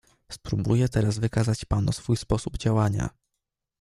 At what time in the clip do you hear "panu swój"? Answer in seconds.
1.65-2.17